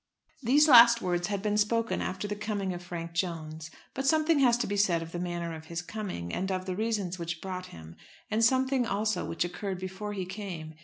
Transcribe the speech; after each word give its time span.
These 0.41 0.67
last 0.67 0.99
words 1.03 1.27
had 1.27 1.43
been 1.43 1.57
spoken 1.57 2.01
after 2.01 2.27
the 2.27 2.35
coming 2.35 2.73
of 2.73 2.81
Frank 2.81 3.13
Jones, 3.13 3.69
but 3.93 4.07
something 4.07 4.39
has 4.39 4.57
to 4.57 4.65
be 4.65 4.75
said 4.75 5.03
of 5.03 5.11
the 5.11 5.19
manner 5.19 5.53
of 5.53 5.65
his 5.65 5.83
coming, 5.83 6.33
and 6.33 6.51
of 6.51 6.65
the 6.65 6.75
reasons 6.75 7.19
which 7.19 7.39
brought 7.39 7.67
him, 7.67 7.95
and 8.31 8.43
something 8.43 8.87
also 8.87 9.23
which 9.23 9.45
occurred 9.45 9.77
before 9.79 10.13
he 10.13 10.25
came. 10.25 10.73